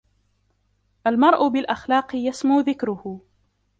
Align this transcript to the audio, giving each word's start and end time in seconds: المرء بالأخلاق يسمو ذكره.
المرء 1.07 1.47
بالأخلاق 1.47 2.15
يسمو 2.15 2.59
ذكره. 2.59 3.21